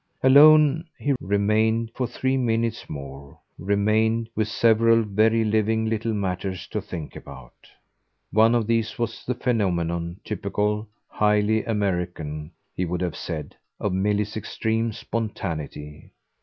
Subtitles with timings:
[0.23, 6.81] Alone he remained for three minutes more remained with several very living little matters to
[6.81, 7.53] think about.
[8.31, 14.35] One of these was the phenomenon typical, highly American, he would have said of Milly's
[14.35, 16.13] extreme spontaneity.